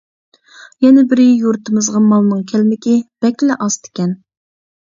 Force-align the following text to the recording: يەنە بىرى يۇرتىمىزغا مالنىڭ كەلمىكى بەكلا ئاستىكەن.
يەنە 0.85 1.03
بىرى 1.11 1.25
يۇرتىمىزغا 1.41 2.01
مالنىڭ 2.05 2.41
كەلمىكى 2.53 2.97
بەكلا 3.27 3.59
ئاستىكەن. 3.67 4.17